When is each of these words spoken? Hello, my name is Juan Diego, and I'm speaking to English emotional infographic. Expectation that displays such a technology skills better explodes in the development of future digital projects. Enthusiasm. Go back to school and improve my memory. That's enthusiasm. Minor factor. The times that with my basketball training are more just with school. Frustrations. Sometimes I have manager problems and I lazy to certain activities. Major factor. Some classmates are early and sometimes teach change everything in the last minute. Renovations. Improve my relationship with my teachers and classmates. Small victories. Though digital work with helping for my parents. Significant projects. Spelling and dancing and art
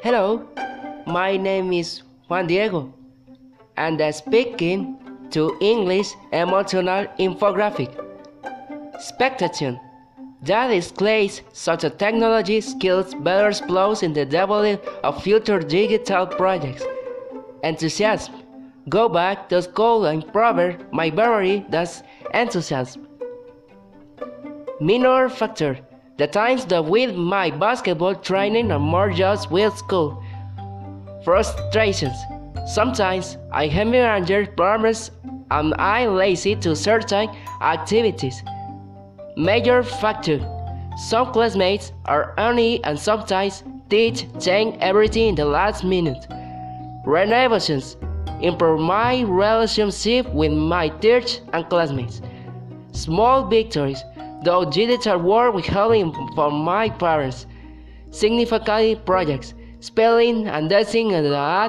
Hello, 0.00 0.46
my 1.06 1.36
name 1.36 1.72
is 1.72 2.02
Juan 2.28 2.46
Diego, 2.46 2.94
and 3.76 4.00
I'm 4.00 4.12
speaking 4.12 4.96
to 5.30 5.56
English 5.60 6.12
emotional 6.32 7.06
infographic. 7.18 7.90
Expectation 8.94 9.80
that 10.42 10.68
displays 10.68 11.42
such 11.52 11.82
a 11.82 11.90
technology 11.90 12.60
skills 12.60 13.12
better 13.12 13.48
explodes 13.48 14.04
in 14.04 14.12
the 14.12 14.24
development 14.24 14.80
of 15.02 15.20
future 15.20 15.58
digital 15.58 16.28
projects. 16.28 16.84
Enthusiasm. 17.64 18.34
Go 18.88 19.08
back 19.08 19.48
to 19.48 19.60
school 19.60 20.06
and 20.06 20.22
improve 20.22 20.92
my 20.92 21.10
memory. 21.10 21.66
That's 21.70 22.04
enthusiasm. 22.32 23.08
Minor 24.80 25.28
factor. 25.28 25.80
The 26.18 26.26
times 26.26 26.64
that 26.64 26.84
with 26.84 27.14
my 27.14 27.52
basketball 27.52 28.16
training 28.16 28.72
are 28.72 28.80
more 28.80 29.08
just 29.08 29.52
with 29.52 29.76
school. 29.76 30.20
Frustrations. 31.24 32.16
Sometimes 32.66 33.38
I 33.52 33.68
have 33.68 33.86
manager 33.86 34.44
problems 34.44 35.12
and 35.52 35.74
I 35.78 36.08
lazy 36.08 36.56
to 36.56 36.74
certain 36.74 37.30
activities. 37.60 38.42
Major 39.36 39.84
factor. 39.84 40.40
Some 41.08 41.32
classmates 41.32 41.92
are 42.06 42.34
early 42.36 42.82
and 42.82 42.98
sometimes 42.98 43.62
teach 43.88 44.26
change 44.40 44.76
everything 44.80 45.28
in 45.28 45.34
the 45.36 45.44
last 45.44 45.84
minute. 45.84 46.26
Renovations. 47.06 47.96
Improve 48.40 48.80
my 48.80 49.20
relationship 49.20 50.28
with 50.34 50.50
my 50.50 50.88
teachers 50.88 51.42
and 51.52 51.68
classmates. 51.68 52.20
Small 52.90 53.46
victories. 53.46 54.02
Though 54.42 54.64
digital 54.64 55.18
work 55.18 55.54
with 55.54 55.66
helping 55.66 56.12
for 56.34 56.50
my 56.50 56.90
parents. 56.90 57.46
Significant 58.10 59.04
projects. 59.04 59.54
Spelling 59.80 60.46
and 60.48 60.68
dancing 60.70 61.12
and 61.12 61.26
art 61.26 61.66